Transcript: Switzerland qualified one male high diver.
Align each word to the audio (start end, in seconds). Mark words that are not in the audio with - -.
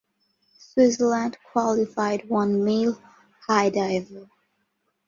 Switzerland 0.57 1.37
qualified 1.51 2.27
one 2.27 2.63
male 2.63 2.99
high 3.47 3.69
diver. 3.69 4.27